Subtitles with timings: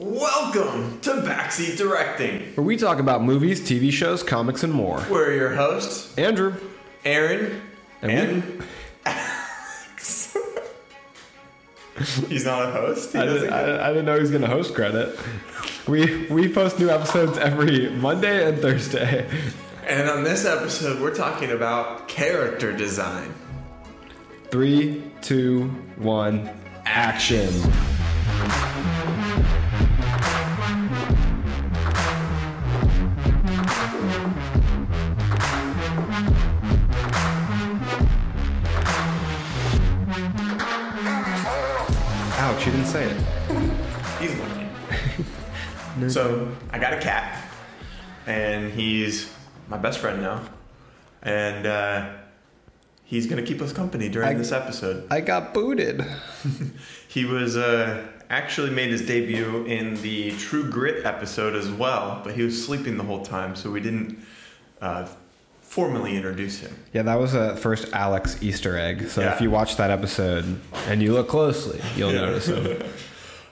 [0.00, 2.54] Welcome to Backseat Directing.
[2.54, 5.04] where we talk about movies, TV shows, comics, and more.
[5.10, 6.54] We're your hosts, Andrew,
[7.04, 7.60] Arron
[8.00, 8.62] And and,
[9.04, 10.36] Alex.
[12.28, 13.16] He's not a host.
[13.16, 15.18] I didn't, I, I didn't know he was going to host credit.
[15.88, 19.28] We we post new episodes every Monday and Thursday.
[19.84, 23.34] and on this episode, we're talking about character design.
[24.52, 25.64] Three, two,
[25.96, 26.48] one,
[26.84, 27.48] action.
[46.00, 46.10] Looking.
[46.10, 47.42] so I got a cat,
[48.26, 49.32] and he's
[49.68, 50.42] my best friend now,
[51.22, 52.10] and uh,
[53.04, 55.06] he's gonna keep us company during I- this episode.
[55.10, 56.04] I got booted.
[57.10, 62.34] He was uh, actually made his debut in the True Grit episode as well, but
[62.34, 64.18] he was sleeping the whole time, so we didn't
[64.82, 65.08] uh,
[65.62, 66.76] formally introduce him.
[66.92, 69.08] Yeah, that was a first Alex Easter egg.
[69.08, 69.32] So Yeah.
[69.34, 72.82] if you watch that episode and you look closely, you'll notice him.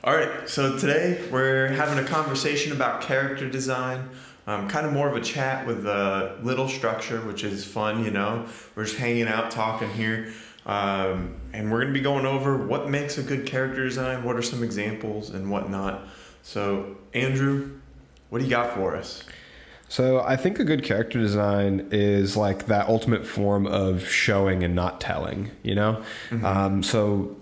[0.07, 4.09] All right, so today we're having a conversation about character design.
[4.47, 8.13] Um, kind of more of a chat with a little structure, which is fun, you
[8.13, 8.47] know.
[8.77, 10.33] We're just hanging out, talking here.
[10.65, 14.37] Um, and we're going to be going over what makes a good character design, what
[14.37, 16.07] are some examples, and whatnot.
[16.45, 17.73] So, Andrew,
[18.31, 19.25] what do you got for us?
[19.89, 24.73] So I think a good character design is like that ultimate form of showing and
[24.73, 26.05] not telling, you know?
[26.45, 27.37] Um, so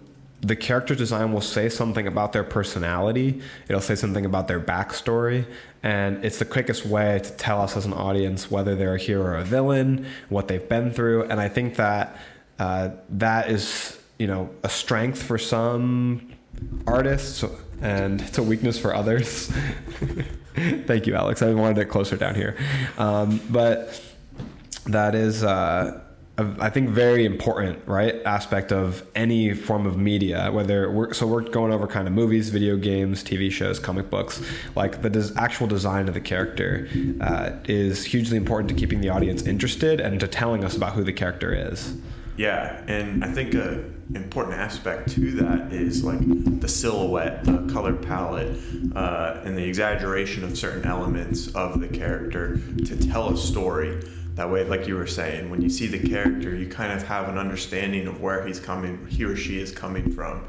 [0.45, 5.47] the character design will say something about their personality, it'll say something about their backstory,
[5.83, 9.25] and it's the quickest way to tell us as an audience whether they're a hero
[9.25, 11.25] or a villain, what they've been through.
[11.25, 12.19] And I think that
[12.59, 16.33] uh, that is, you know, a strength for some
[16.87, 17.43] artists
[17.81, 19.47] and it's a weakness for others.
[20.55, 21.43] Thank you, Alex.
[21.43, 22.57] I wanted it closer down here.
[22.97, 24.01] Um, but
[24.87, 26.04] that is, uh,
[26.37, 28.21] I think, very important, right?
[28.25, 32.49] Aspect of any form of media, whether we're, so we're going over kind of movies,
[32.49, 34.43] video games, TV shows, comic books.
[34.75, 36.89] Like the des- actual design of the character
[37.21, 41.05] uh, is hugely important to keeping the audience interested and to telling us about who
[41.05, 41.97] the character is.
[42.37, 43.85] Yeah, and I think a
[44.15, 46.19] important aspect to that is like
[46.61, 48.59] the silhouette, the color palette,
[48.95, 54.03] uh, and the exaggeration of certain elements of the character to tell a story.
[54.35, 57.29] That way, like you were saying, when you see the character, you kind of have
[57.29, 60.45] an understanding of where he's coming, he or she is coming from,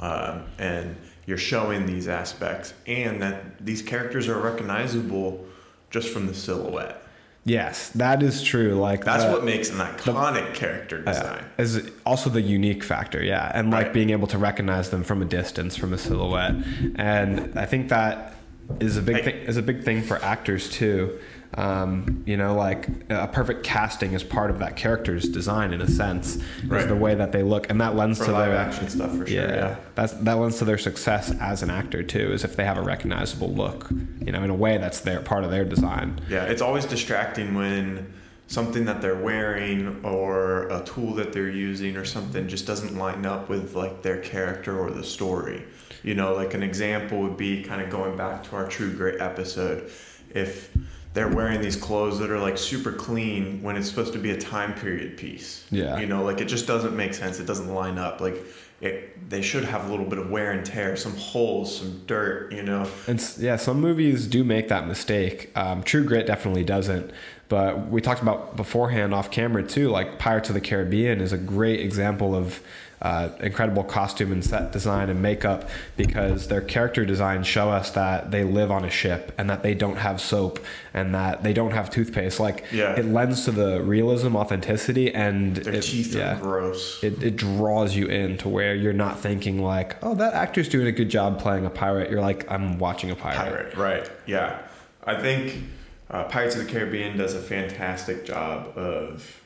[0.00, 5.46] um, and you're showing these aspects, and that these characters are recognizable
[5.90, 7.04] just from the silhouette.
[7.44, 8.74] Yes, that is true.
[8.74, 11.44] Like That's the- what makes an iconic character design.
[11.58, 13.92] is also the unique factor, yeah, and like Right.
[13.94, 16.56] being able to recognize them from a distance, from a silhouette,
[16.96, 18.34] and I think that
[18.80, 19.36] is a big thing.
[19.46, 21.18] Is a big thing for actors too.
[21.54, 25.88] Um, you know, like a perfect casting is part of that character's design in a
[25.88, 26.86] sense, is Right.
[26.86, 29.34] the way that they look, and that lends to live their action stuff, for sure.
[29.36, 29.76] yeah, Yeah.
[29.94, 32.32] that's that lends to their success as an actor too.
[32.32, 33.88] Is if they have a recognizable look,
[34.20, 36.20] you know, in a way that's their part of their design.
[36.28, 38.12] Yeah, it's always distracting when
[38.46, 43.24] something that they're wearing or a tool that they're using or something just doesn't line
[43.26, 45.62] up with like their character or the story.
[46.02, 49.20] You know, like an example would be kind of going back to our True Grit
[49.20, 49.90] episode.
[50.34, 50.70] If
[51.14, 54.40] they're wearing these clothes that are like super clean when it's supposed to be a
[54.40, 55.66] time period piece.
[55.70, 55.98] Yeah.
[55.98, 57.40] You know, like it just doesn't make sense.
[57.40, 58.20] It doesn't line up.
[58.20, 58.44] Like
[58.80, 62.52] it, they should have a little bit of wear and tear, some holes, some dirt,
[62.52, 62.88] you know.
[63.06, 65.50] And yeah, some movies do make that mistake.
[65.56, 67.10] Um, True Grit definitely doesn't.
[67.48, 69.88] But we talked about beforehand off camera too.
[69.88, 72.60] Like Pirates of the Caribbean is a great example of
[73.00, 78.30] uh, incredible costume and set design and makeup because their character designs show us that
[78.32, 80.58] they live on a ship and that they don't have soap
[80.92, 82.40] and that they don't have toothpaste.
[82.40, 82.96] Like Yeah.
[82.98, 87.02] it lends to the realism, authenticity, and Their it, teeth yeah, are gross.
[87.04, 90.86] it, it draws you in to where you're not thinking like, oh, that actor's doing
[90.88, 92.10] a good job playing a pirate.
[92.10, 94.10] You're like, I'm watching a Pirate, right?
[94.26, 94.58] Yeah,
[95.06, 95.62] I think
[96.10, 99.40] uh, Pirates of the Caribbean does a fantastic job of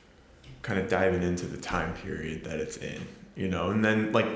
[0.63, 3.01] kind of diving into the time period that it's in,
[3.37, 4.27] you know, and then like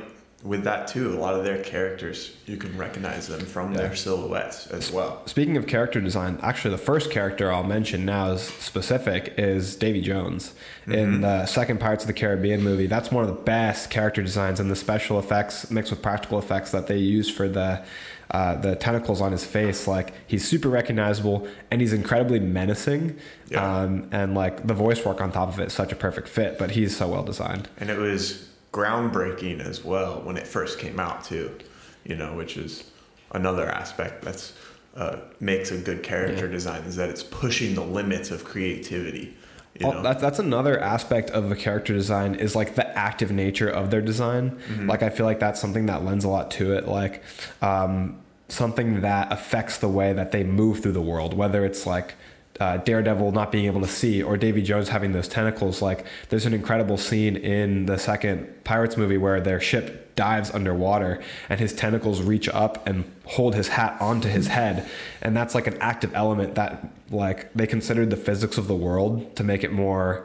[0.43, 3.78] with that too, a lot of their characters you can recognize them from Yeah.
[3.78, 5.22] their silhouettes as well.
[5.26, 10.00] Speaking of character design, actually, the first character I'll mention now is specific is Davy
[10.02, 10.54] Jones
[10.87, 12.87] in the second Pirates of the Caribbean movie.
[12.87, 16.70] That's one of the best character designs and the special effects mixed with practical effects
[16.70, 17.82] that they use for the
[18.31, 19.87] uh, the tentacles on his face.
[19.88, 23.16] Like he's super recognizable and he's incredibly menacing.
[23.48, 23.81] Yeah.
[23.82, 26.58] Um, and like the voice work on top of it is such a perfect fit.
[26.58, 27.69] But he's so well designed.
[27.78, 31.58] And it was groundbreaking as well when it first came out too,
[32.05, 32.84] you know, which is
[33.32, 34.52] another aspect that's
[34.94, 39.34] uh, makes a good character design is that it's pushing the limits of creativity.
[39.78, 40.02] You Oh, know?
[40.02, 44.00] that, that's another aspect of a character design is like the active nature of their
[44.00, 44.52] design.
[44.52, 44.88] Mm-hmm.
[44.88, 46.87] Like I feel like that's something that lends a lot to it.
[46.88, 47.22] Like
[47.61, 48.19] um,
[48.49, 52.14] something that affects the way that they move through the world, whether it's like
[52.61, 55.82] uh, Daredevil not being able to see or Davy Jones having those tentacles.
[55.82, 61.23] Like there's an incredible scene in the second Pirates movie where their ship dives underwater
[61.49, 64.88] and his tentacles reach up and hold his hat onto his head
[65.20, 69.37] and that's like an active element that like they considered the physics of the world
[69.37, 70.25] to make it more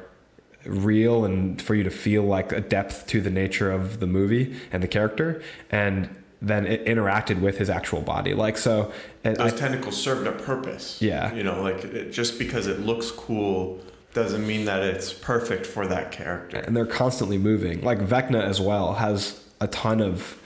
[0.65, 4.55] real and for you to feel like a depth to the nature of the movie
[4.71, 6.09] and the character and
[6.41, 8.91] then it interacted with his actual body like so
[9.23, 10.99] I, Those tentacles served a purpose.
[10.99, 11.31] Yeah.
[11.33, 13.79] You know, like it, just because it looks cool
[14.13, 16.57] doesn't mean that it's perfect for that character.
[16.57, 20.40] and they're constantly moving like vecna as well has a ton of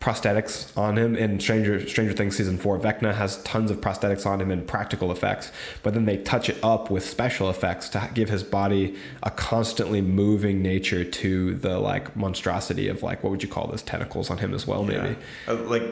[0.00, 4.40] prosthetics on him in Stranger Stranger Things season 4 Vecna has tons of prosthetics on
[4.40, 5.50] him and practical effects
[5.82, 10.02] but then they touch it up with special effects to give his body a constantly
[10.02, 14.38] moving nature to the like monstrosity of like what would you call those tentacles on
[14.38, 15.52] him as well maybe Yeah.
[15.52, 15.82] Uh, like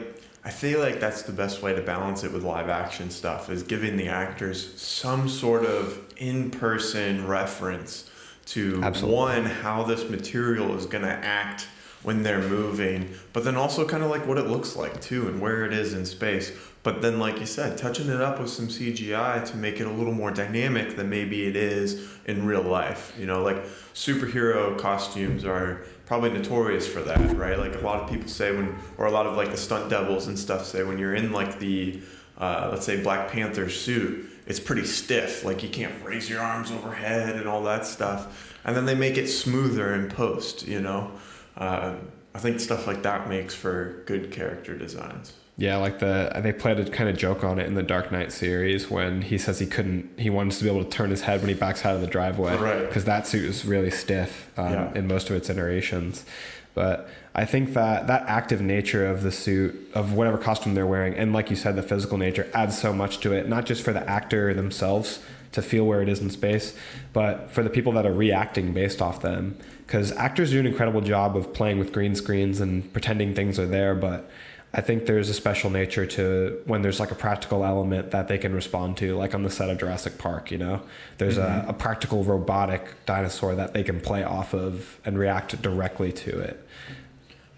[0.45, 3.63] I feel like that's the best way to balance it with live action stuff is
[3.63, 8.09] giving the actors some sort of in-person reference
[8.47, 9.17] to Absolutely.
[9.17, 11.67] one how this material is going to act
[12.03, 15.41] when they're moving, but then also kind of like what it looks like too and
[15.41, 16.51] where it is in space.
[16.83, 19.91] But then like you said, touching it up with some CGI to make it a
[19.91, 23.13] little more dynamic than maybe it is in real life.
[23.17, 23.63] You know, like
[23.93, 27.57] superhero costumes are probably notorious for that, right?
[27.57, 30.27] Like a lot of people say when, or a lot of like the stunt devils
[30.27, 32.01] and stuff say when you're in like the,
[32.37, 35.45] uh, let's say Black Panther suit, it's pretty stiff.
[35.45, 38.59] Like you can't raise your arms overhead and all that stuff.
[38.65, 41.11] And then they make it smoother in post, you know?
[41.57, 41.95] Uh,
[42.35, 45.33] I think stuff like that makes for good character designs.
[45.55, 48.31] Yeah, like the they played a kind of joke on it in the Dark Knight
[48.31, 51.41] series when he says he couldn't he wants to be able to turn his head
[51.41, 52.87] when he backs out of the driveway Right.
[52.87, 54.91] because that suit is really stiff um, Yeah.
[54.95, 56.25] in most of its iterations.
[56.73, 61.13] But I think that that active nature of the suit of whatever costume they're wearing
[61.13, 63.93] and like you said the physical nature adds so much to it not just for
[63.93, 65.19] the actor themselves
[65.53, 66.75] to feel where it is in space
[67.13, 69.57] but for the people that are reacting based off them
[69.87, 73.67] because actors do an incredible job of playing with green screens and pretending things are
[73.67, 74.29] there but
[74.75, 78.39] I think there's a special nature to when there's like a practical element that they
[78.39, 80.81] can respond to, like on the set of Jurassic Park, you know?
[81.19, 81.69] There's a, mm-hmm.
[81.69, 86.67] a practical robotic dinosaur that they can play off of and react directly to it.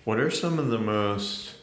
[0.03, 1.54] What are some of the most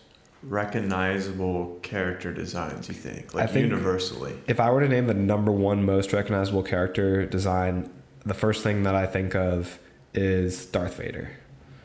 [0.43, 4.35] recognizable character designs you think, like think- universally?
[4.47, 7.91] If I were to name the number one most recognizable character design,
[8.25, 9.79] the first thing that I think of
[10.15, 11.31] is Darth Vader.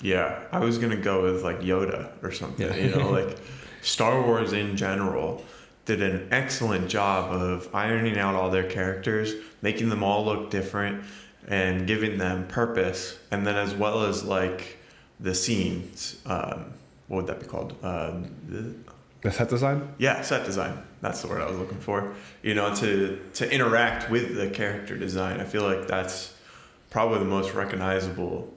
[0.02, 2.68] Yeah, I was gonna go with like Yoda or something.
[2.68, 2.76] Yeah.
[2.76, 3.38] You know, like
[3.82, 5.44] Star Wars in general
[5.86, 11.04] did an excellent job of ironing out all their characters, making them all look different,
[11.48, 13.18] and giving them purpose.
[13.32, 14.78] And then as well as like
[15.20, 16.74] the scenes, um,
[17.08, 17.76] what would that be called?
[17.84, 18.12] Uh,
[18.48, 18.76] the,
[19.22, 19.94] The set design?
[19.98, 20.84] yeah, set design.
[21.02, 22.14] That's the word I was looking for.
[22.44, 25.40] You know, to to interact with the character design.
[25.40, 26.34] I feel like that's
[26.90, 28.54] probably the most recognizable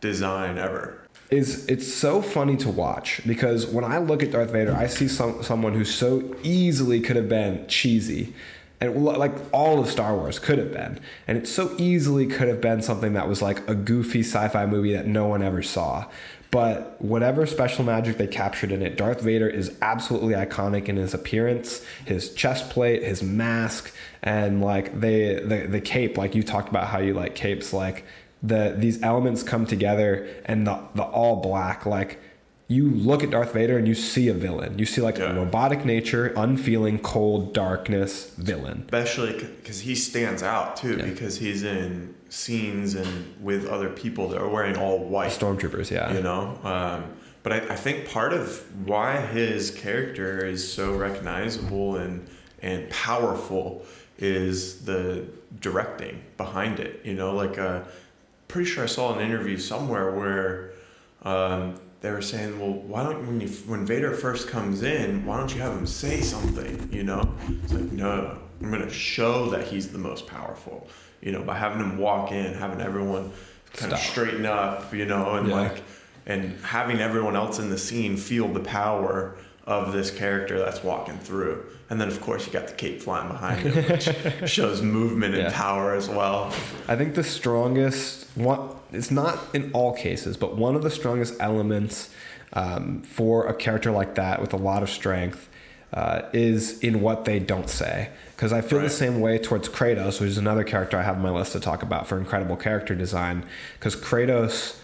[0.00, 0.98] design ever.
[1.30, 5.08] is it's so funny to watch because when I look at Darth Vader, I see
[5.08, 8.34] some someone who so easily could have been cheesy.
[8.80, 10.98] And like all of Star Wars could have been.
[11.28, 14.92] And it so easily could have been something that was like a goofy sci-fi movie
[14.92, 16.06] that no one ever saw.
[16.52, 21.14] But whatever special magic they captured in it, Darth Vader is absolutely iconic in his
[21.14, 23.90] appearance, his chest plate, his mask,
[24.22, 28.04] and like they the the cape, like you talked about how you like capes, like
[28.42, 32.20] the these elements come together and the the all black like
[32.72, 34.78] you look at Darth Vader and you see a villain.
[34.78, 35.32] You see like Yeah.
[35.32, 38.82] a robotic nature, unfeeling, cold, darkness villain.
[38.86, 41.04] especially because he stands out too Yeah.
[41.06, 46.12] because he's in scenes and with other people that are wearing all white Stormtroopers, yeah.
[46.14, 47.04] you know um,
[47.42, 52.26] but I, I think part of why his character is so recognizable and
[52.62, 53.84] and powerful
[54.18, 55.24] is the
[55.60, 57.80] directing behind it you know like uh
[58.48, 60.70] pretty sure i saw an interview somewhere where
[61.24, 65.38] um, they were saying, well, why don't when you when Vader first comes in, why
[65.38, 66.88] don't you have him say something?
[66.92, 67.32] You know,
[67.62, 70.88] it's like no, I'm gonna show that he's the most powerful.
[71.20, 73.32] You know, by having him walk in, having everyone
[73.72, 75.54] kind of straighten up, you know, and Yeah.
[75.54, 75.82] like
[76.26, 81.18] and having everyone else in the scene feel the power of this character that's walking
[81.18, 81.64] through.
[81.88, 84.08] And then of course you got the cape flying behind him, which
[84.50, 85.52] shows movement and Yeah.
[85.52, 86.52] power as well.
[86.88, 91.34] I think the strongest one it's not in all cases, but one of the strongest
[91.40, 92.10] elements
[92.52, 95.48] um, for a character like that with a lot of strength
[95.92, 98.08] uh, is in what they don't say.
[98.36, 98.84] Because I feel Right.
[98.84, 101.60] the same way towards Kratos, which is another character I have on my list to
[101.60, 103.44] talk about for incredible character design.
[103.78, 104.78] Because Kratos,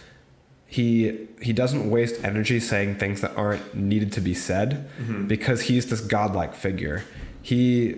[0.67, 4.87] he he doesn't waste energy saying things that aren't needed to be said,
[5.27, 7.03] because he's this godlike figure.
[7.41, 7.95] He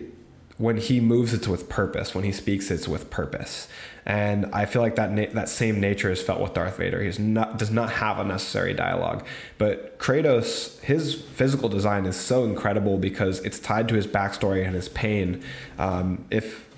[0.61, 2.13] when he moves, it's with purpose.
[2.13, 3.67] When he speaks, it's with purpose.
[4.05, 7.01] And I feel like that na- that same nature is felt with Darth Vader.
[7.01, 9.25] He's not does not have unnecessary dialogue.
[9.57, 14.75] But Kratos, his physical design is so incredible because it's tied to his backstory and
[14.75, 15.43] his pain.
[15.79, 16.69] Um, if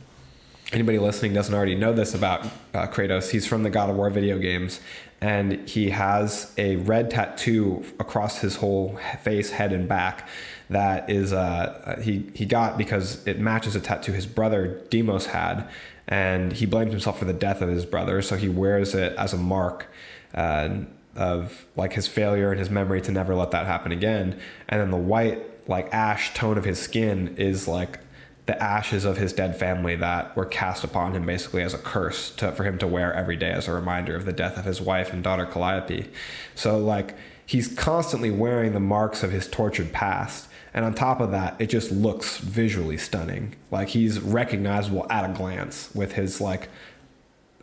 [0.72, 4.10] anybody listening doesn't already know this about uh, Kratos, he's from the God of War
[4.10, 4.80] video games,
[5.20, 10.28] and he has a red tattoo across his whole face, head, and back.
[10.70, 15.68] That is uh, he he got because it matches a tattoo his brother Deimos had,
[16.08, 19.34] and he blames himself for the death of his brother, so he wears it as
[19.34, 19.88] a mark.
[20.34, 24.36] Uh, of like his failure and his memory to never let that happen again
[24.68, 28.00] and then the white like ash tone of his skin is like
[28.46, 32.32] the ashes of his dead family that were cast upon him basically as a curse
[32.32, 34.82] to, for him to wear every day as a reminder of the death of his
[34.82, 36.10] wife and daughter Calliope.
[36.54, 37.16] So like
[37.46, 40.50] he's constantly wearing the marks of his tortured past.
[40.74, 43.56] And on top of that, it just looks visually stunning.
[43.70, 46.70] Like he's recognizable at a glance with his like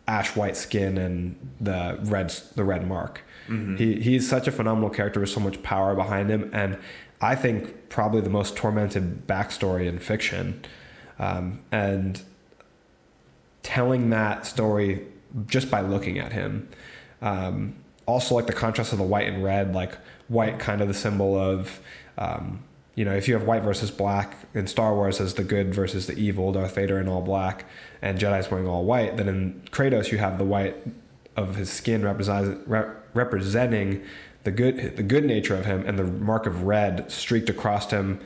[0.07, 3.21] ash white skin and the red the red mark.
[3.77, 6.77] He he's such a phenomenal character with so much power behind him, and
[7.19, 10.63] I think probably the most tormented backstory in fiction.
[11.19, 12.21] Um, and
[13.63, 15.05] telling that story
[15.45, 16.67] just by looking at him.
[17.21, 17.75] Um,
[18.05, 21.37] also, like the contrast of the white and red, like white kind of the symbol
[21.37, 21.79] of,
[22.17, 22.63] um,
[23.01, 26.05] you know, if you have white versus black in Star Wars as the good versus
[26.05, 27.65] the evil, Darth Vader in all black
[27.99, 30.75] and Jedi's wearing all white, then in Kratos you have the white
[31.35, 34.03] of his skin represent, re- representing
[34.43, 38.19] the good the good nature of him and the mark of red streaked across him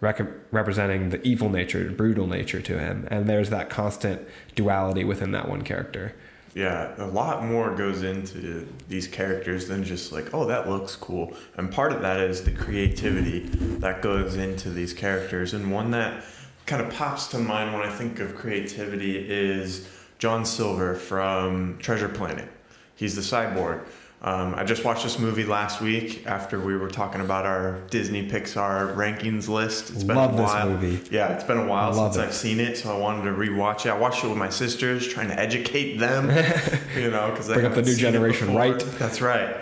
[0.00, 3.06] rec- representing the evil nature brutal nature to him.
[3.10, 6.14] And there's that constant duality within that one character
[6.54, 11.34] Yeah, a lot more goes into these characters than just like, oh, that looks cool.
[11.56, 13.40] And part of that is the creativity
[13.78, 15.54] that goes into these characters.
[15.54, 16.24] And one that
[16.66, 22.08] kind of pops to mind when I think of creativity is John Silver from Treasure
[22.08, 22.48] Planet.
[22.96, 23.86] He's the cyborg.
[24.24, 28.28] Um, I just watched this movie last week after we were talking about our Disney
[28.30, 29.90] Pixar rankings list.
[29.90, 30.70] It's been Love a this while.
[30.70, 31.00] movie.
[31.10, 32.28] Yeah, it's been a while Love since it.
[32.28, 33.88] I've seen it, so I wanted to rewatch it.
[33.90, 36.28] I watched it with my sisters, trying to educate them,
[36.96, 38.78] you know, because Bring up the new generation right.
[38.78, 39.56] That's right.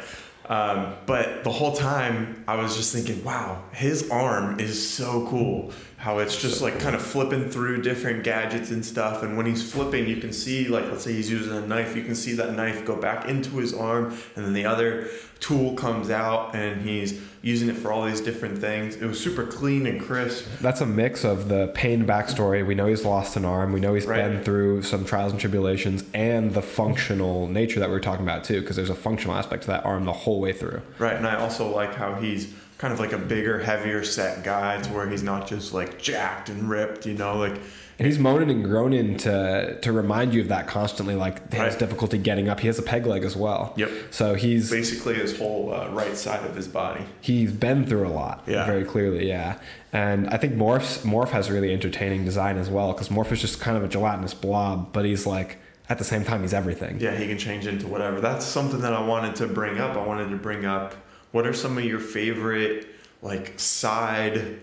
[0.50, 5.72] Um, but the whole time, I was just thinking, wow, his arm is so cool.
[6.00, 9.22] How it's just like kind of flipping through different gadgets and stuff.
[9.22, 12.02] And when he's flipping, you can see, like, let's say he's using a knife, you
[12.02, 15.08] can see that knife go back into his arm, and then the other
[15.40, 18.96] tool comes out, and he's using it for all these different things.
[18.96, 20.46] It was super clean and crisp.
[20.62, 23.94] that's a mix of the pain backstory we know he's lost an arm we know
[23.94, 24.22] he's Right.
[24.30, 28.44] been through some trials and tribulations and the functional nature that we were talking about
[28.44, 31.26] too because there's a functional aspect to that arm the whole way through Right, and
[31.26, 35.06] I also like how he's kind of like a bigger, heavier set guy to where
[35.06, 37.52] he's not just like jacked and ripped, you know, like
[37.98, 41.78] And he's moaning and groaning to to remind you of that constantly, like his Right.
[41.78, 42.60] difficulty getting up.
[42.60, 43.74] He has a peg leg as well.
[43.76, 43.90] Yep.
[44.10, 47.02] So he's basically his whole uh, right side of his body.
[47.20, 48.36] he's been through a lot.
[48.46, 48.64] Yeah.
[48.64, 49.58] Very clearly, yeah.
[49.92, 53.60] And I think Morph's Morph has really entertaining design as well because Morph is just
[53.60, 55.58] kind of a gelatinous blob, but he's like
[55.90, 56.98] at the same time he's everything.
[56.98, 58.22] Yeah, he can change into whatever.
[58.22, 59.96] That's something that I wanted to bring up.
[59.98, 60.94] I wanted to bring up
[61.32, 62.86] what are some of your favorite
[63.22, 64.58] like side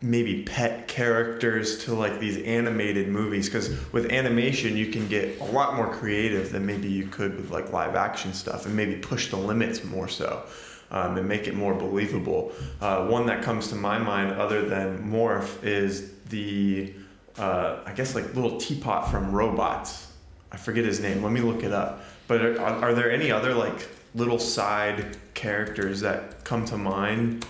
[0.00, 3.46] maybe pet characters to like these animated movies?
[3.48, 7.50] Because with animation you can get a lot more creative than maybe you could with
[7.50, 10.44] like live action stuff and maybe push the limits more so
[10.90, 12.52] um, and make it more believable.
[12.80, 16.92] Uh, one that comes to my mind other than morph is the
[17.38, 20.08] uh, i guess like little teapot from robots.
[20.50, 21.22] I forget his name.
[21.22, 22.04] Let me look it up.
[22.28, 27.44] But are, are there any other like little side characters that come to mind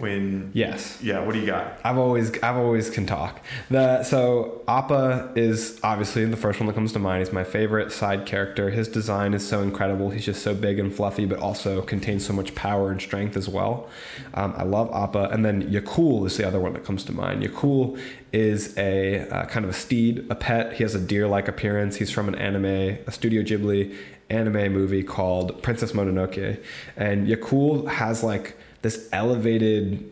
[0.00, 0.98] when Yes.
[1.02, 3.40] yeah what do you got I've always I've always can talk.
[3.70, 7.24] The so Appa is obviously the first one that comes to mind.
[7.24, 8.70] He's my favorite side character.
[8.70, 10.10] His design is so incredible.
[10.10, 13.48] He's just so big and fluffy, but also contains so much power and strength as
[13.48, 13.88] well.
[14.34, 15.28] Um, I love Appa.
[15.32, 17.42] And then Yakul is the other one that comes to mind.
[17.42, 18.00] Yakul
[18.32, 20.74] is a uh, kind of a steed, a pet.
[20.74, 21.96] He has a deer-like appearance.
[21.96, 23.96] He's from an anime, a Studio Ghibli
[24.30, 26.62] anime movie called Princess Mononoke,
[26.96, 30.10] and Yakul has like this elevated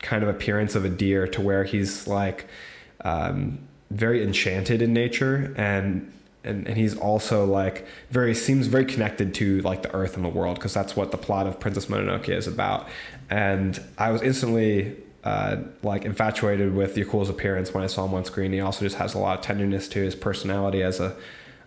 [0.00, 2.46] kind of appearance of a deer to where he's like
[3.04, 3.58] um,
[3.90, 6.12] very enchanted in nature and
[6.44, 10.28] and, and he's also like very seems very connected to like the earth and the
[10.28, 12.88] world because that's what the plot of princess mononoke is about
[13.30, 18.24] and i was instantly uh, like infatuated with Yakul's appearance when I saw him on
[18.24, 18.52] screen.
[18.52, 21.16] He also just has a lot of tenderness to his personality as a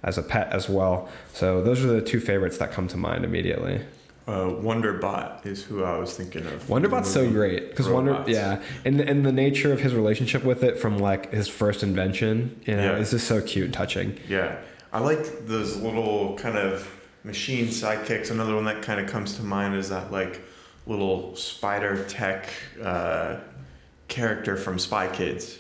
[0.04, 1.10] as a pet as well.
[1.34, 3.82] So those are the two favorites that come to mind immediately.
[4.28, 6.64] Uh, Wonderbot is who I was thinking of.
[6.68, 10.80] Wonderbot's so great because Wonder, yeah, and and the nature of his relationship with it
[10.80, 12.98] from like his first invention, you know, Yeah.
[12.98, 14.18] is just so cute and touching.
[14.28, 14.58] Yeah,
[14.92, 16.90] I like those little kind of
[17.24, 18.32] machine sidekicks.
[18.32, 20.42] Another one that kind of comes to mind is that like
[20.88, 22.50] little spider tech
[22.84, 23.38] uh,
[24.08, 25.60] character from Spy Kids.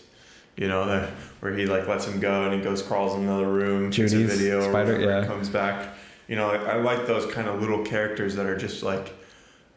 [0.58, 1.10] You know, that
[1.42, 4.60] where he like lets him go and he goes crawls in another room, Judy's video,
[4.66, 5.26] or spider, yeah.
[5.28, 5.90] comes back.
[6.28, 9.14] You know, I, I like those kind of little characters that are just like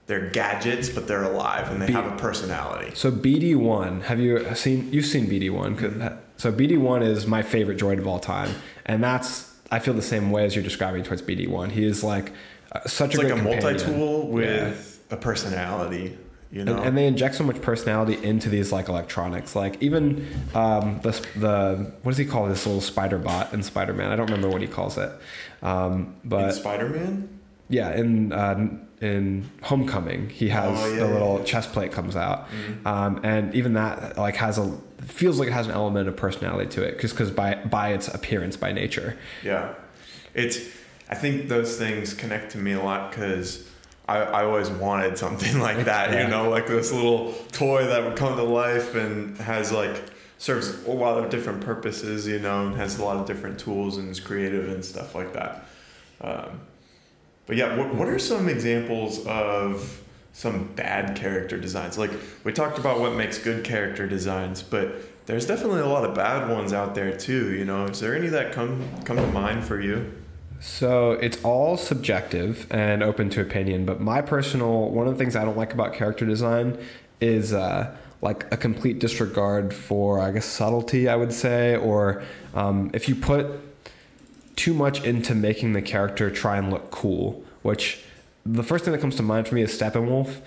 [0.07, 2.93] they're gadgets, but they're alive and they Be- have a personality.
[2.95, 4.91] So BD one, have you seen?
[4.93, 5.77] You've seen BD one,
[6.39, 8.51] so BD one is my favorite droid of all time,
[8.87, 11.69] and that's I feel the same way as you're describing towards BD one.
[11.71, 12.33] He is like
[12.73, 13.63] uh, such It's a like a companion.
[13.63, 16.17] multi-tool with a personality.
[16.51, 19.55] You know, And, and they inject so much personality into these like electronics.
[19.55, 23.93] Like even um, the the what does he call this little spider bot in Spider
[23.93, 24.11] Man?
[24.11, 25.13] I don't remember what he calls it.
[25.63, 27.29] Um, in but Spider-Man.
[27.69, 28.69] yeah, in uh,
[29.01, 31.45] in Homecoming, he has Oh, yeah, the little yeah.
[31.45, 32.87] chest plate comes out, Mhm.
[32.87, 36.69] um, and even that like has a feels like it has an element of personality
[36.71, 39.17] to it, just because by by its appearance, by nature.
[39.45, 39.75] Yeah,
[40.35, 40.59] it's.
[41.11, 43.67] I think those things connect to me a lot because
[44.09, 46.13] I, I always wanted something like that.
[46.13, 46.25] Yeah.
[46.25, 50.03] You know, like this little toy that would come to life and has like
[50.39, 52.27] serves a lot of different purposes.
[52.27, 55.35] You know, and has a lot of different tools and is creative and stuff like
[55.35, 55.67] that.
[56.21, 56.61] Um,
[57.47, 61.99] but yeah, what what are some examples of some bad character designs?
[61.99, 62.11] Like
[62.45, 66.51] we talked about what makes good character designs, but there's definitely a lot of bad
[66.51, 67.55] ones out there too.
[67.55, 70.13] You know, is there any that come come to mind for you?
[70.61, 75.37] So it's all subjective and open to opinion, but my personal one of the things
[75.37, 76.79] I don't like about character design
[77.21, 82.23] is uh, like a complete disregard for I guess subtlety, I would say, or
[82.55, 83.47] um, if you put
[84.57, 88.03] too much into making the character try and look cool, which
[88.45, 90.41] the first thing that comes to mind for me is Steppenwolf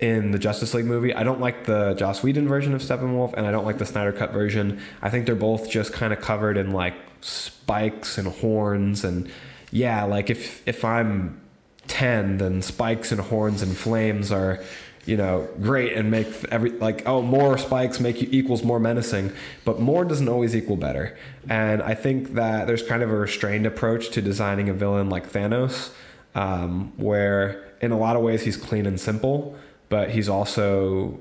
[0.00, 1.14] in the Justice League movie.
[1.14, 4.12] I don't like the Joss Whedon version of Steppenwolf, and I don't like the Snyder
[4.12, 4.80] Cut version.
[5.00, 9.30] I think they're both just kind of covered in like spikes and horns, and
[9.74, 11.40] yeah, like if if I'm
[11.88, 14.62] ten, then spikes and horns and flames are
[15.04, 19.30] you know great and make every like oh more spikes make you equals more menacing
[19.64, 21.18] but more doesn't always equal better.
[21.48, 25.30] And i think that there's kind of a restrained approach to designing a villain like
[25.30, 25.90] thanos
[26.36, 29.58] um, where in a lot of ways he's clean and simple
[29.88, 31.18] but he's also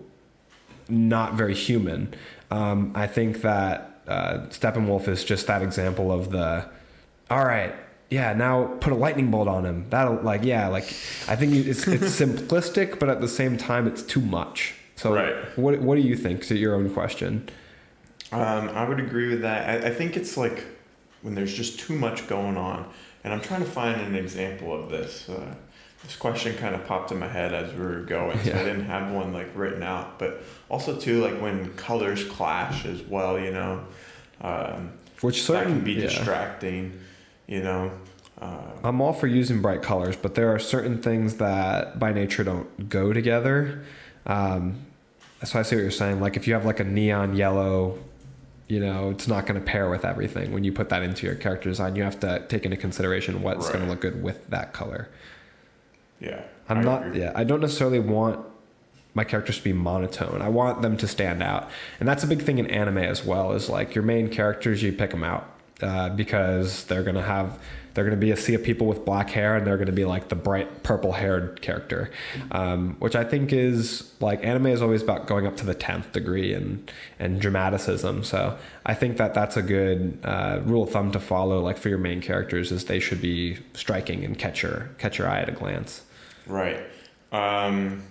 [0.88, 2.13] not very human.
[2.52, 6.70] Um, i think that uh, steppenwolf is just that example of the
[7.32, 7.74] all right
[8.13, 8.54] yeah now
[8.86, 10.86] put a lightning bolt on him that'll like yeah like
[11.34, 15.36] i think it's it's simplistic but at the same time it's too much so Right.
[15.58, 17.32] what what do you think to your own question
[18.32, 19.62] Um, I would agree with that.
[19.69, 20.58] I, I think it's like
[21.23, 22.80] when there's just too much going on,
[23.23, 25.30] and I'm trying to find an example of this.
[25.30, 25.54] Uh,
[26.04, 28.60] this question kind of popped in my head as we were going, so Yeah.
[28.62, 30.08] I didn't have one like written out.
[30.21, 30.32] But
[30.67, 33.73] also too, like when colors clash as well, you know,
[34.41, 36.08] um, which that can be yeah.
[36.08, 36.99] distracting.
[37.48, 37.92] You know,
[38.42, 42.44] um, I'm all for using bright colors, but there are certain things that by nature
[42.44, 43.84] don't go together.
[44.26, 44.86] Um,
[45.44, 46.22] so I see what you're saying.
[46.22, 48.00] Like if you have like a neon yellow,
[48.68, 50.54] you know, it's not going to pair with everything.
[50.54, 53.68] When you put that into your character design, you have to take into consideration what's
[53.70, 55.10] going to look good with that color.
[56.20, 57.08] yeah, I'm I not.
[57.08, 57.22] agree.
[57.22, 58.46] Yeah, I don't necessarily want
[59.14, 60.42] my characters to be monotone.
[60.42, 63.52] I want them to stand out, and that's a big thing in anime as well.
[63.52, 65.53] Is like your main characters, you pick them out
[65.84, 67.60] uh, because they're gonna have
[67.93, 70.30] they're gonna be a sea of people with black hair, and they're gonna be like
[70.30, 72.10] the bright purple haired character,
[72.52, 76.12] um, which I think is like anime is always about going up to the tenth
[76.12, 78.24] degree and and dramaticism.
[78.24, 81.60] So I think that that's a good uh, rule of thumb to follow.
[81.60, 85.28] Like for your main characters, is they should be striking and catch your catch your
[85.28, 86.04] eye at a glance.
[86.48, 86.80] Right.
[87.32, 88.04] Um,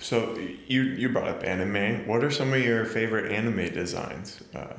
[0.00, 0.36] so
[0.66, 2.08] you you brought up anime.
[2.08, 4.42] What are some of your favorite anime designs?
[4.54, 4.74] Uh,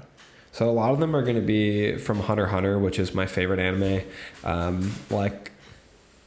[0.52, 3.26] So a lot of them are going to be from Hunter Hunter, which is my
[3.26, 4.02] favorite anime.
[4.44, 5.52] Um, like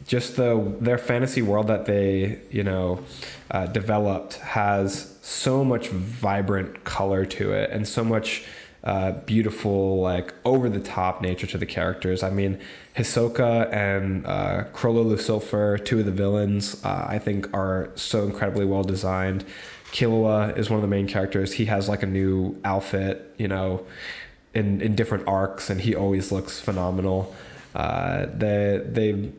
[0.06, 3.04] just the their fantasy world that they you know
[3.50, 8.44] uh, developed has so much vibrant color to it and so much
[8.84, 12.22] uh, beautiful like over the top nature to the characters.
[12.22, 12.60] I mean,
[12.96, 18.66] Hisoka and uh, Chrollo Lucifer, two of the villains, uh, I think are so incredibly
[18.66, 19.44] well designed.
[19.94, 21.52] Killua is one of the main characters.
[21.52, 23.86] He has like a new outfit, you know,
[24.52, 27.32] in in different arcs, and he always looks phenomenal.
[27.76, 29.30] Uh, they they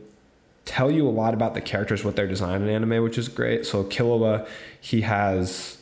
[0.63, 3.65] tell you a lot about the characters, what they're designed in anime, which is great.
[3.65, 4.47] So Killua,
[4.79, 5.77] he has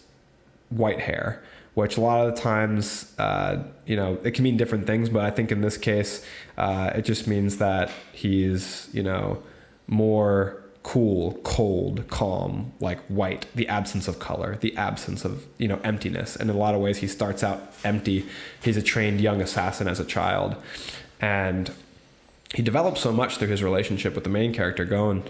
[0.70, 1.44] white hair,
[1.76, 5.24] which a lot of the times, uh, you know, it can mean different things, but
[5.24, 6.26] I think in this case,
[6.58, 9.42] uh, it just means that he's, you know,
[9.86, 15.80] more cool, cold, calm, like white, the absence of color, the absence of, you know,
[15.84, 16.36] emptiness.
[16.36, 18.26] And in a lot of ways, he starts out empty.
[18.62, 20.56] He's a trained young assassin as a child.
[21.22, 21.72] And
[22.54, 25.24] he develops so much through his relationship with the main character, Gon.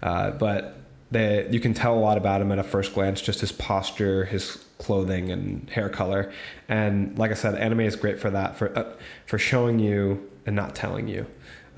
[0.00, 0.76] Uh, but
[1.10, 4.24] they, you can tell a lot about him at a first glance, just his posture,
[4.26, 6.32] his clothing, and hair color.
[6.68, 8.84] And like I said, anime is great for that, for uh,
[9.26, 11.26] for showing you and not telling you.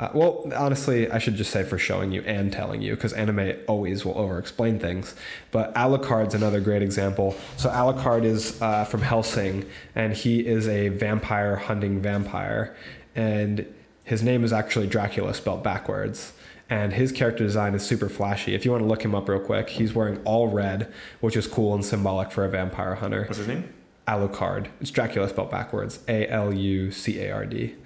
[0.03, 3.53] Uh, well, honestly, I should just say for showing you and telling you, because anime
[3.69, 5.15] always will over-explain things.
[5.53, 7.37] But Alucard's another great example.
[7.57, 12.75] So Alucard is uh, from Hellsing, and he is a vampire hunting vampire,
[13.15, 13.65] and
[14.03, 16.33] his name is actually Dracula spelled backwards.
[16.69, 18.57] And his character design is super flashy.
[18.57, 21.47] If you want to look him up real quick, he's wearing all red, which is
[21.47, 23.27] cool and symbolic for a vampire hunter.
[23.27, 23.73] What's his name?
[24.09, 24.67] Alucard.
[24.81, 26.01] It's Dracula spelled backwards.
[26.09, 27.77] A L U C A R D.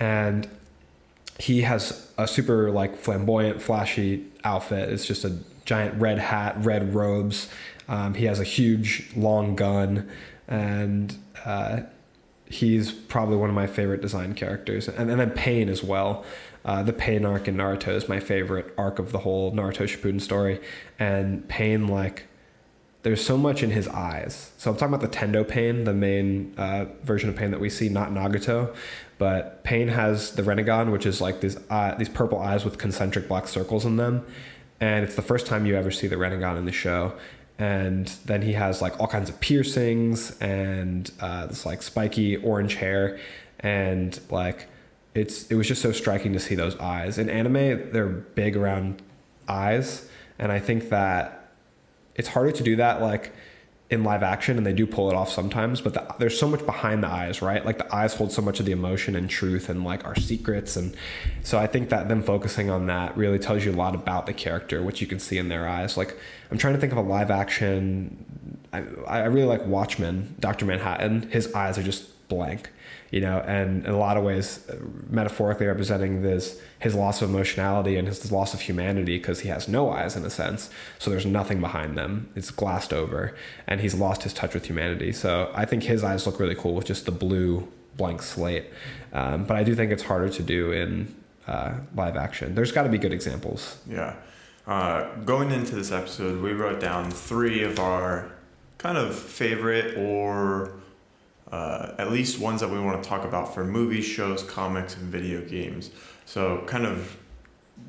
[0.00, 0.48] And
[1.42, 4.88] he has a super like flamboyant, flashy outfit.
[4.90, 7.48] It's just a giant red hat, red robes.
[7.88, 10.08] Um, he has a huge long gun,
[10.46, 11.80] and uh,
[12.46, 14.86] he's probably one of my favorite design characters.
[14.86, 16.24] And, and then Pain as well.
[16.64, 20.20] Uh, the Pain arc in Naruto is my favorite arc of the whole Naruto Shippuden
[20.20, 20.60] story.
[20.96, 22.28] And Pain, like,
[23.02, 24.52] there's so much in his eyes.
[24.58, 27.68] So I'm talking about the Tendo Pain, the main uh, version of Pain that we
[27.68, 28.72] see, not Nagato.
[29.22, 33.28] But Pain has the Rinnegan, which is like these uh, these purple eyes with concentric
[33.28, 34.26] black circles in them.
[34.80, 37.12] And it's the first time you ever see the Rinnegan in the show.
[37.56, 42.74] And then he has like all kinds of piercings and uh, this like spiky orange
[42.74, 43.20] hair.
[43.60, 44.66] And like
[45.14, 47.16] it's it was just so striking to see those eyes.
[47.16, 49.02] In anime they're big around
[49.46, 50.08] eyes.
[50.36, 51.52] And i think that
[52.16, 53.32] it's harder to do that like
[53.92, 56.64] in live action and they do pull it off sometimes but the, there's so much
[56.64, 57.64] behind the eyes right?
[57.64, 60.76] Like the eyes hold so much of the emotion and truth and like our secrets.
[60.76, 60.96] And
[61.42, 64.32] so i think that them focusing on that really tells you a lot about the
[64.32, 65.96] character which you can see in their eyes.
[65.96, 66.18] Like
[66.50, 71.30] i'm trying to think of a live action i, I really like watchmen dr manhattan.
[71.30, 72.70] His eyes are just blank
[73.12, 74.66] you know, and in a lot of ways,
[75.10, 79.68] metaphorically representing this his loss of emotionality and his loss of humanity because he has
[79.68, 80.70] no eyes in a sense.
[80.98, 85.12] So there's nothing behind them; it's glassed over, and he's lost his touch with humanity.
[85.12, 87.68] So I think his eyes look really cool with just the blue
[87.98, 88.64] blank slate.
[89.12, 91.14] Um, but I do think it's harder to do in
[91.46, 92.54] uh, live action.
[92.54, 93.76] There's got to be good examples.
[93.86, 94.16] Yeah.
[94.66, 98.32] Uh, going into this episode, we wrote down three of our
[98.78, 100.80] kind of favorite or
[101.52, 105.04] uh, at least ones that we want to talk about for movies, shows, comics, and
[105.04, 105.90] video games.
[106.24, 107.16] So, kind of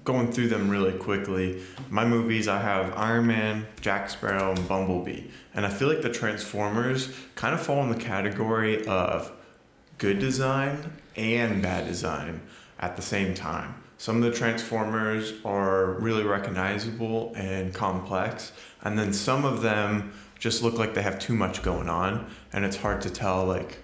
[0.03, 1.63] going through them really quickly.
[1.89, 5.23] My movies, I have Iron Man, Jack Sparrow, and Bumblebee.
[5.53, 9.31] And I feel like the Transformers kind of fall in the category of
[9.97, 12.41] good design and bad design
[12.79, 13.75] at the same time.
[13.97, 20.11] Some of the Transformers are really recognizable and complex, and then some of them
[20.43, 23.77] just look like they have too much going on, and it's hard to tell like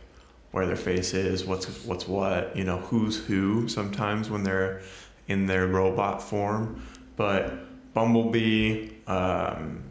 [0.51, 3.69] where their face is, what's what's what, you know, who's who.
[3.69, 4.81] Sometimes when they're
[5.29, 6.83] in their robot form,
[7.15, 9.81] but Bumblebee um,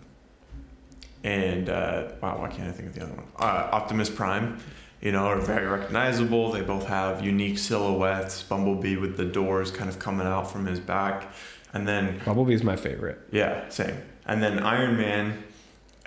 [1.24, 3.24] and uh, wow, why can't I think of the other one?
[3.38, 4.58] Uh, Optimus Prime,
[5.00, 6.52] you know, are very recognizable.
[6.52, 8.42] They both have unique silhouettes.
[8.42, 11.32] Bumblebee with the doors kind of coming out from his back,
[11.72, 13.20] and then Bumblebee is my favorite.
[13.32, 13.96] Yeah, same.
[14.26, 15.44] And then Iron Man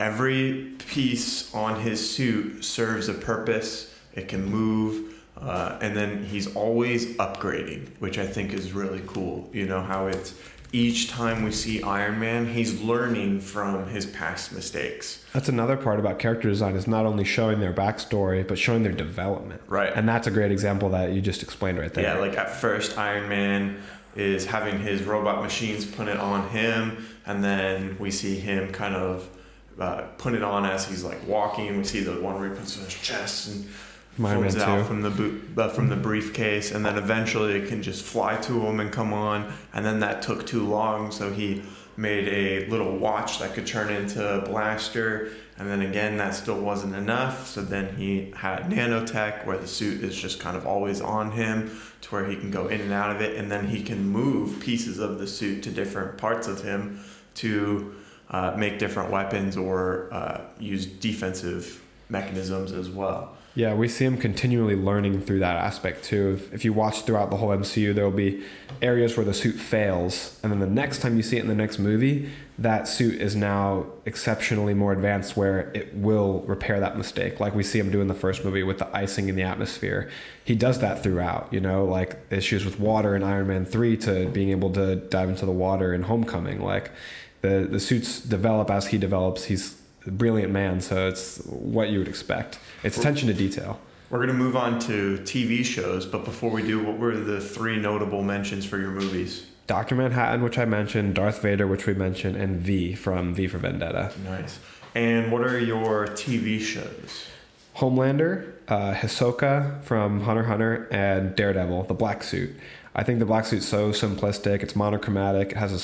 [0.01, 3.93] every piece on his suit serves a purpose.
[4.13, 9.47] It can move, uh, and then he's always upgrading, which I think is really cool.
[9.53, 10.33] You know how it's
[10.73, 15.23] each time we see Iron Man, he's learning from his past mistakes.
[15.33, 18.93] That's another part about character design is not only showing their backstory, but showing their
[18.93, 19.61] development.
[19.67, 19.91] Right.
[19.93, 22.05] And that's a great example that you just explained right there.
[22.05, 23.81] Yeah, like at first Iron Man
[24.15, 28.95] is having his robot machines put it on him, and then we see him kind
[28.95, 29.29] of
[29.79, 31.77] uh, put it on as he's like walking.
[31.77, 33.67] We see the one where he puts it in his chest and
[34.17, 37.81] pulls it out from the boot, uh, from the briefcase, and then eventually it can
[37.81, 39.51] just fly to him and come on.
[39.73, 41.63] And then that took too long, so he
[41.97, 45.31] made a little watch that could turn into a blaster.
[45.57, 47.45] And then again, that still wasn't enough.
[47.45, 51.79] So then he had nanotech, where the suit is just kind of always on him,
[52.01, 54.59] to where he can go in and out of it, and then he can move
[54.59, 56.99] pieces of the suit to different parts of him
[57.35, 57.95] to
[58.31, 63.35] uh, make different weapons or uh, use defensive mechanisms as well.
[63.53, 66.39] Yeah, we see him continually learning through that aspect too.
[66.39, 68.43] If, if you watch throughout the whole MCU, there will be
[68.81, 71.55] areas where the suit fails, and then the next time you see it in the
[71.55, 77.41] next movie, that suit is now exceptionally more advanced where it will repair that mistake.
[77.41, 80.09] Like we see him do in the first movie with the icing in the atmosphere.
[80.45, 84.29] He does that throughout, you know, like issues with water in Iron Man 3 to
[84.29, 86.61] being able to dive into the water in Homecoming.
[86.61, 86.91] Like
[87.41, 89.45] the, the suits develop as he develops.
[89.45, 92.59] He's a brilliant man, so it's what you would expect.
[92.83, 93.79] It's attention to detail.
[94.09, 97.39] We're going to move on to TV shows, but before we do, what were the
[97.39, 99.45] three notable mentions for your movies?
[99.67, 99.95] Dr.
[99.95, 104.11] Manhattan, which I mentioned, Darth Vader, which we mentioned, and V from V for Vendetta.
[104.25, 104.59] Nice.
[104.95, 107.27] And what are your TV shows?
[107.77, 112.53] Homelander, uh, Hisoka from Hunter Hunter, and Daredevil, the black suit.
[112.93, 114.61] I think the black suit's so simplistic.
[114.61, 115.51] It's monochromatic.
[115.51, 115.79] It has a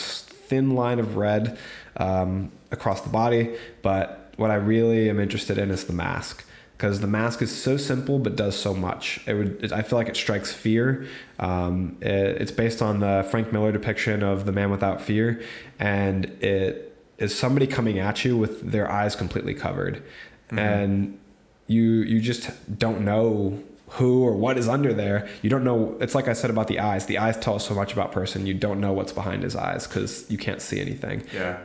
[0.48, 1.58] thin line of red
[1.98, 6.46] um, across the body, but what I really am interested in is the mask
[6.78, 9.20] because the mask is so simple but does so much.
[9.26, 11.08] It would it, I feel like it strikes fear.
[11.40, 15.42] Um, it, it's based on the Frank Miller depiction of the man without fear,
[15.80, 20.04] and it is somebody coming at you with their eyes completely covered,
[20.48, 20.60] mm-hmm.
[20.60, 21.20] and
[21.66, 25.28] you you just don't know who or what is under there.
[25.42, 25.98] You don't know.
[26.02, 27.06] It's like I said about the eyes.
[27.06, 28.46] The eyes tell us so much about person.
[28.46, 31.24] You don't know what's behind his eyes because you can't see anything.
[31.34, 31.60] Yeah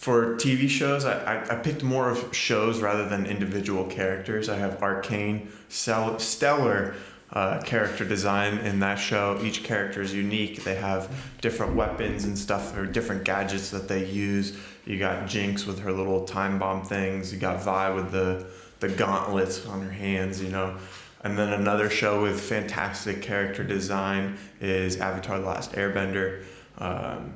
[0.00, 4.48] for TV shows, I, I, I, picked more of shows rather than individual characters.
[4.48, 6.94] I have Arcane, stellar
[7.34, 9.38] uh, character design in that show.
[9.42, 10.64] Each character is unique.
[10.64, 14.56] They have different weapons and stuff, or different gadgets that they use.
[14.86, 17.30] You got Jinx with her little time bomb things.
[17.30, 18.46] You got Vi with the
[18.80, 20.42] the gauntlets on her hands.
[20.42, 20.78] You know.
[21.22, 26.44] And then another show with fantastic character design is Avatar: The Last Airbender.
[26.78, 27.34] Um,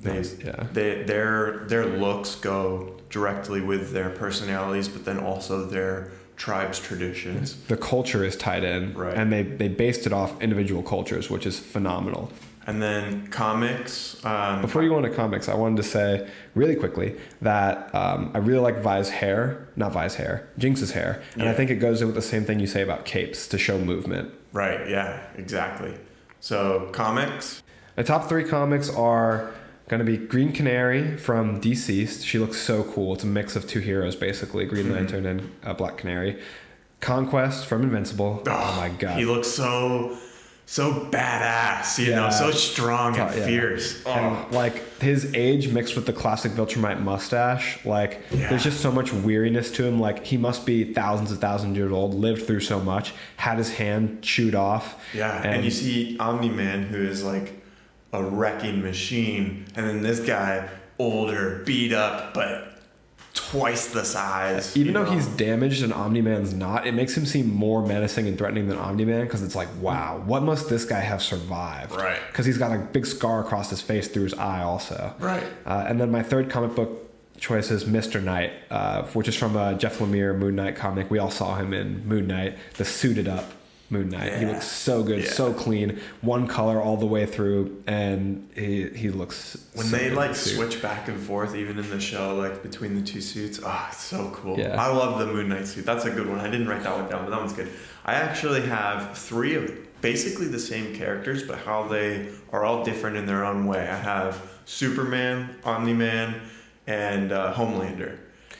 [0.00, 0.66] they, yeah.
[0.72, 7.56] they, their their looks go directly with their personalities, but then also their tribe's traditions.
[7.66, 9.16] The culture is tied in, right.
[9.16, 12.30] and they they based it off individual cultures, which is phenomenal.
[12.66, 14.24] And then comics.
[14.24, 18.38] Um, Before you go into comics, I wanted to say really quickly that um, I
[18.38, 21.50] really like Vi's hair, not Vi's hair, Jinx's hair, and yeah.
[21.50, 23.78] I think it goes in with the same thing you say about capes to show
[23.78, 24.32] movement.
[24.52, 24.88] Right.
[24.88, 25.20] Yeah.
[25.36, 25.94] Exactly.
[26.40, 27.62] So comics.
[27.96, 29.52] The top three comics are
[29.88, 32.24] Gonna be Green Canary from DCeased.
[32.24, 33.14] She looks so cool.
[33.14, 34.94] It's a mix of two heroes, basically Green mm-hmm.
[34.94, 36.40] Lantern and uh, Black Canary.
[37.00, 38.42] Conquest from Invincible.
[38.46, 40.16] Oh, oh, my god, he looks so
[40.66, 41.98] so badass.
[41.98, 42.16] You yeah.
[42.16, 43.46] know, so strong and yeah.
[43.46, 44.02] fierce.
[44.06, 44.10] Oh.
[44.10, 48.48] And like his age mixed with the classic Viltrumite mustache, like yeah.
[48.48, 50.00] there's just so much weariness to him.
[50.00, 53.74] Like he must be thousands and thousands years old, lived through so much, had his
[53.74, 55.02] hand chewed off.
[55.12, 57.52] Yeah, and, and you see Omni Man, who is like
[58.12, 62.73] a wrecking machine, and then this guy older, beat up, but
[63.34, 64.76] twice the size.
[64.76, 65.10] Even though know?
[65.10, 68.78] he's damaged and Omni Man's not, it makes him seem more menacing and threatening than
[68.78, 71.92] Omni Man because it's like, wow, what must this guy have survived?
[71.92, 72.20] Right.
[72.28, 75.12] Because he's got a big scar across his face through his eye, also.
[75.18, 75.42] Right.
[75.66, 77.00] Uh, and then my third comic book
[77.38, 78.22] choice is Mr.
[78.22, 81.10] Knight, uh, which is from a Jeff Lemire Moon Knight comic.
[81.10, 83.50] We all saw him in Moon Knight, the suited up
[83.90, 84.32] Moon Knight.
[84.32, 84.38] Yeah.
[84.38, 85.30] He looks so good, yeah.
[85.30, 89.68] so clean, one color all the way through, and he he looks.
[89.74, 93.02] When so they like switch back and forth, even in the show, like between the
[93.02, 94.58] two suits, oh, it's so cool.
[94.58, 94.80] Yeah.
[94.82, 95.84] I love the Moon Knight suit.
[95.84, 96.40] That's a good one.
[96.40, 97.70] I didn't write that one down, but that one's good.
[98.04, 99.70] I actually have three of
[100.00, 103.88] basically the same characters, but how they are all different in their own way.
[103.88, 106.40] I have Superman, Omni Man,
[106.86, 108.18] and uh, Homelander,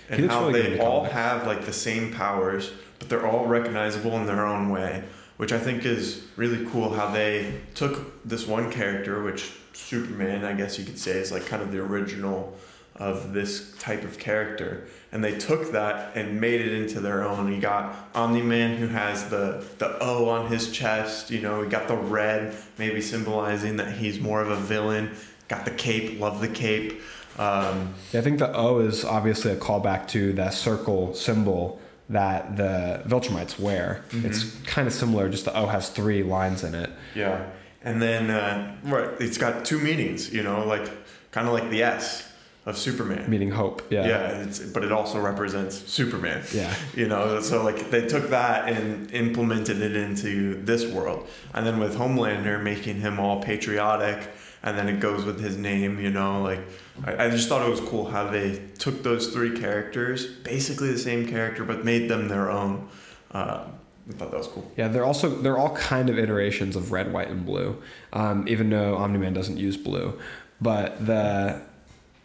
[0.08, 2.72] and how really they all have like the same powers
[3.04, 5.04] but they're all recognizable in their own way,
[5.36, 10.54] which I think is really cool how they took this one character, which Superman, I
[10.54, 12.56] guess you could say, is like kind of the original
[12.96, 14.86] of this type of character.
[15.12, 17.52] And they took that and made it into their own.
[17.52, 21.68] You got Omni Man who has the, the O on his chest, you know, he
[21.68, 25.10] got the red, maybe symbolizing that he's more of a villain.
[25.48, 27.02] Got the cape, love the cape.
[27.36, 33.02] Um, I think the O is obviously a callback to that circle symbol that the
[33.06, 34.04] Viltrumites wear.
[34.10, 34.26] Mm-hmm.
[34.26, 36.90] It's kind of similar, just the O has three lines in it.
[37.14, 37.46] Yeah.
[37.82, 40.90] And then uh, right, it's got two meanings, you know, like
[41.30, 42.30] kind of like the S
[42.66, 43.28] of Superman.
[43.28, 44.06] Meaning hope, yeah.
[44.06, 46.42] Yeah, but it also represents Superman.
[46.52, 46.74] Yeah.
[46.94, 51.28] You know, so like they took that and implemented it into this world.
[51.52, 54.30] And then with Homelander making him all patriotic
[54.64, 56.60] and then it goes with his name, you know, like
[57.04, 60.98] I, I just thought it was cool how they took those three characters, basically the
[60.98, 62.88] same character, but made them their own.
[63.30, 63.66] Uh,
[64.08, 64.70] I thought that was cool.
[64.76, 67.80] Yeah, they're also they're all kind of iterations of red, white, and blue.
[68.12, 70.18] Um, even though Omni Man doesn't use blue,
[70.60, 71.60] but the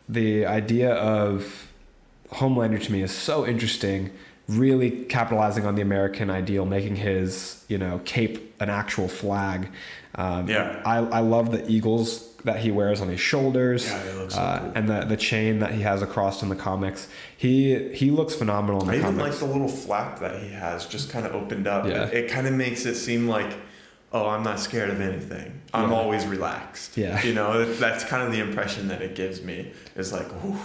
[0.08, 1.72] the idea of
[2.32, 4.12] Homelander to me is so interesting
[4.48, 9.70] really capitalizing on the American ideal, making his you know cape an actual flag.
[10.16, 10.82] Um, Yeah.
[10.86, 14.40] I, I love the eagles that he wears on his shoulders, Yeah, they look so
[14.40, 14.72] uh, cool.
[14.76, 17.08] and the the chain that he has across in the comics.
[17.38, 19.42] He he looks phenomenal in the I even comics.
[19.42, 21.86] like the little flap that he has, just kind of opened up.
[21.86, 22.06] Yeah.
[22.06, 23.52] It, it kind of makes it seem like,
[24.14, 25.62] oh, I'm not scared of anything.
[25.74, 25.98] I'm Yeah.
[25.98, 26.98] always relaxed.
[26.98, 27.22] Yeah.
[27.24, 29.72] You know, that's kind of the impression that it gives me.
[29.96, 30.58] Is like, Ooh,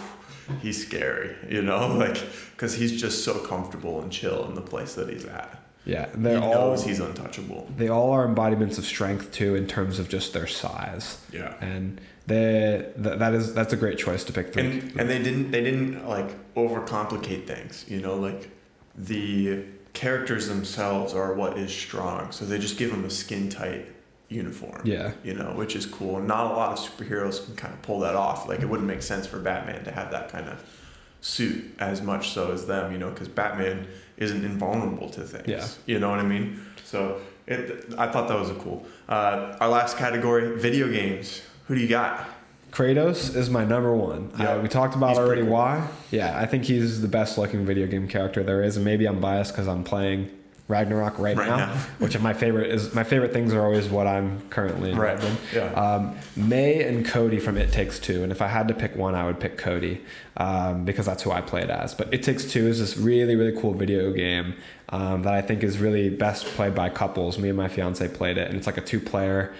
[0.62, 1.34] he's scary.
[1.48, 2.18] You know, like
[2.52, 5.60] because he's just so comfortable and chill in the place that he's at.
[5.84, 7.68] Yeah, they're all knows he's untouchable.
[7.76, 11.18] they all are embodiments of strength too in terms of just their size.
[11.32, 11.54] Yeah.
[11.60, 14.56] and they th- that is that's a great choice to pick.
[14.56, 18.48] And and they didn't they didn't like overcomplicate things you know like
[18.96, 23.86] the characters themselves are what is strong so they just give them a skin tight
[24.28, 27.82] uniform yeah, you know which is cool not a lot of superheroes can kind of
[27.82, 30.64] pull that off like it wouldn't make sense for batman to have that kind of
[31.20, 35.66] suit as much so as them you know because batman isn't invulnerable to things Yeah.
[35.86, 39.68] you know what i mean so it, i thought that was a cool uh, our
[39.68, 42.28] last category video games who do you got
[42.72, 44.32] Kratos is my number one.
[44.36, 44.54] Yeah.
[44.54, 45.86] Uh, we talked about He's already why.
[46.10, 49.20] Yeah, I think he's the best looking video game character there is, and maybe I'm
[49.20, 50.28] biased because I'm playing
[50.66, 51.74] Ragnarok right, Right now, now.
[51.98, 52.94] which my favorite is.
[52.94, 55.36] My favorite things are always what I'm currently involved in.
[55.52, 58.96] yeah Um, May and Cody from It Takes Two, and if I had to pick
[58.96, 60.00] one, I would pick Cody
[60.38, 61.94] um, because that's who I played as.
[61.94, 64.54] But It Takes Two is this really, really cool video game
[64.88, 67.38] um, that I think is really best played by couples.
[67.38, 69.54] Me and my fiance played it, and it's like a two-player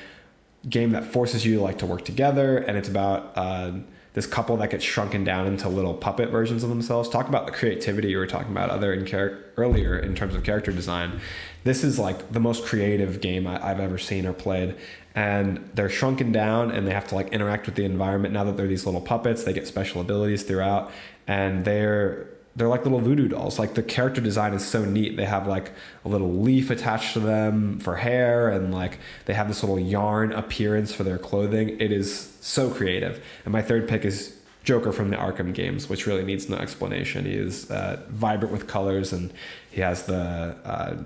[0.66, 3.72] game that forces you to like to work together, and it's about uh,
[4.14, 7.08] this couple that gets shrunken down into little puppet versions of themselves.
[7.08, 10.44] Talk about the creativity you were talking about other in char- earlier in terms of
[10.44, 11.20] character design.
[11.64, 14.76] This is like the most creative game I- I've ever seen or played.
[15.16, 18.34] And they're shrunken down and they have to like interact with the environment.
[18.34, 20.90] Now that they're these little puppets, they get special abilities throughout,
[21.26, 23.58] and they're they're like little voodoo dolls.
[23.58, 25.16] Like the character design is so neat.
[25.16, 25.72] They have like
[26.04, 30.32] a little leaf attached to them for hair, and like they have this little yarn
[30.32, 31.80] appearance for their clothing.
[31.80, 33.22] It is so creative.
[33.44, 37.24] And my third pick is Joker from the Arkham games, which really needs no explanation.
[37.24, 39.32] He is uh, vibrant with colors, and
[39.70, 40.96] he has the uh,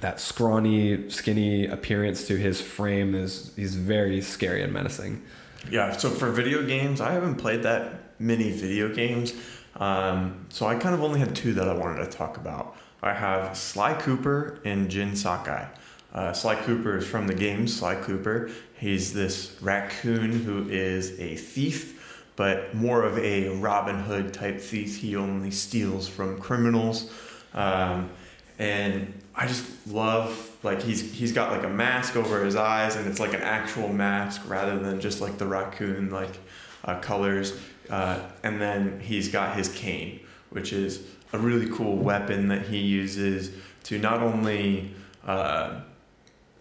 [0.00, 3.14] that scrawny, skinny appearance to his frame.
[3.14, 5.22] is He's very scary and menacing.
[5.70, 9.32] Yeah, so for video games, I haven't played that many video games.
[9.76, 12.76] Um, so I kind of only had two that I wanted to talk about.
[13.02, 15.66] I have Sly Cooper and Jin Sakai.
[16.12, 18.50] Uh, Sly Cooper is from the game Sly Cooper.
[18.78, 24.98] He's this raccoon who is a thief, but more of a Robin Hood type thief.
[24.98, 27.10] He only steals from criminals.
[27.54, 28.10] Um,
[28.58, 33.08] and I just love like he's he's got like a mask over his eyes and
[33.08, 36.38] it's like an actual mask rather than just like the raccoon like
[36.84, 37.58] uh, colors
[37.90, 40.20] uh, and then he's got his cane
[40.52, 43.50] which is a really cool weapon that he uses
[43.84, 44.94] to not only
[45.26, 45.80] uh,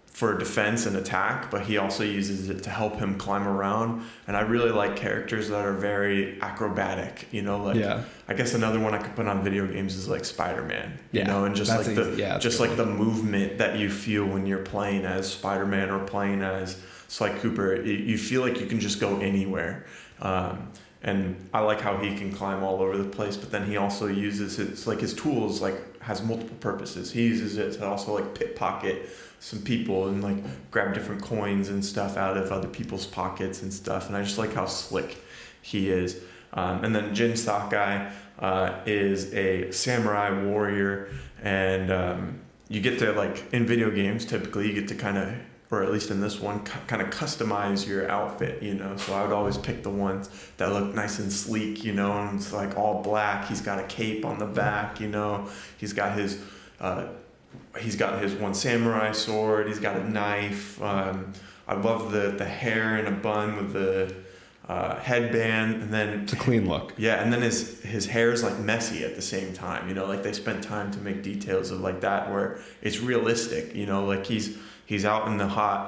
[0.07, 4.03] for defense and attack, but he also uses it to help him climb around.
[4.27, 7.27] And I really like characters that are very acrobatic.
[7.31, 8.03] You know, like Yeah.
[8.27, 10.97] I guess another one I could put on video games is like Spider Man.
[11.11, 13.89] You Yeah, know, and just that's like the Yeah, just like the movement that you
[13.89, 17.81] feel when you're playing as Spider Man or playing as Sly Cooper.
[17.81, 19.85] You you feel like you can just go anywhere.
[20.21, 20.71] Um,
[21.03, 24.07] and I like how he can climb all over the place, but then he also
[24.07, 27.11] uses his like his tools like has multiple purposes.
[27.11, 29.09] He uses it to also like pickpocket
[29.39, 30.37] some people and like
[30.69, 34.07] grab different coins and stuff out of other people's pockets and stuff.
[34.07, 35.17] And I just like how slick
[35.61, 36.21] he is.
[36.53, 41.09] Um, and then Jin Sakai uh, is a samurai warrior,
[41.41, 45.33] and um, you get to like in video games typically you get to kind of
[45.71, 49.23] or at least in this one kind of customize your outfit you know so i
[49.23, 52.77] would always pick the ones that look nice and sleek you know and it's like
[52.77, 56.41] all black he's got a cape on the back you know he's got his
[56.81, 57.07] uh,
[57.79, 61.31] he's got his one samurai sword he's got a knife um,
[61.67, 64.13] i love the the hair in a bun with the
[64.67, 66.93] uh, headband and then It's a clean look.
[66.95, 69.89] yeah, and then his his hair is like messy at the same time.
[69.89, 73.75] You know, like they spent time to make details of like that where it's realistic.
[73.75, 74.57] You know, like he's
[74.91, 75.79] he's out in the hot,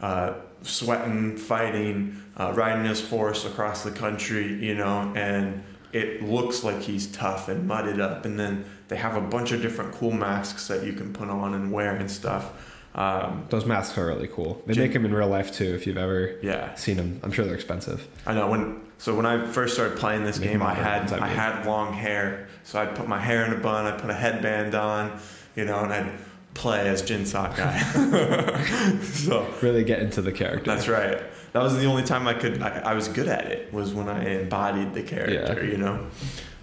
[0.00, 1.94] uh, sweating, fighting,
[2.36, 4.46] uh, riding his horse across the country.
[4.68, 5.62] You know, and
[5.92, 8.24] it looks like he's tough and mudded up.
[8.24, 11.54] And then they have a bunch of different cool masks that you can put on
[11.54, 12.44] and wear and stuff.
[12.94, 14.62] Um, Those masks are really cool.
[14.66, 15.74] They Jim- make them in real life too.
[15.78, 18.06] If you've ever yeah, seen them, I'm sure they're expensive.
[18.26, 18.80] I know when.
[18.98, 21.92] So when I first started playing this Make game, I had I I had long
[21.94, 25.18] hair, so I'd put my hair in a bun, I'd put a headband on,
[25.56, 26.10] you know, and I'd
[26.54, 27.78] play as Jin Sakai.
[29.02, 30.64] so Really get into the character.
[30.70, 31.22] that's right.
[31.52, 32.62] That was the only time I could.
[32.62, 35.70] I, I was good at it was when I embodied the character, Yeah.
[35.70, 36.06] you know.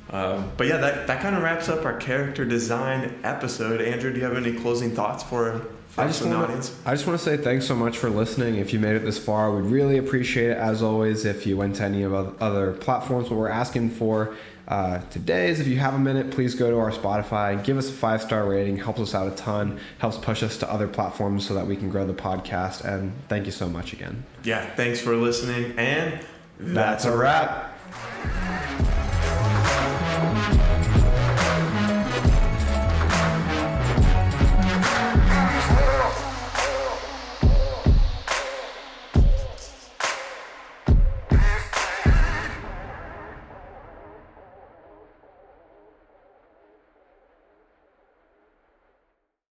[0.09, 3.81] Um, but yeah, that, that kind of wraps up our character design episode.
[3.81, 6.69] Andrew, do you have any closing thoughts for, for I just the want audience?
[6.69, 8.55] to I just want to say thanks so much for listening.
[8.55, 10.57] If you made it this far, we'd really appreciate it.
[10.57, 14.33] As always, if you went to any of other platforms, what we're asking for
[14.67, 17.89] uh, today is if you have a minute, please go to our Spotify give us
[17.89, 18.77] a five star rating.
[18.77, 19.79] Helps us out a ton.
[19.99, 22.83] Helps push us to other platforms so that we can grow the podcast.
[22.83, 24.25] And thank you so much again.
[24.43, 25.77] Yeah, thanks for listening.
[25.77, 26.25] And
[26.59, 27.77] That's a wrap.